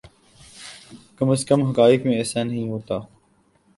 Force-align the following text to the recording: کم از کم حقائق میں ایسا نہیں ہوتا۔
کم 1.17 1.29
از 1.29 1.45
کم 1.45 1.63
حقائق 1.63 2.05
میں 2.05 2.15
ایسا 2.17 2.43
نہیں 2.43 2.69
ہوتا۔ 2.69 2.99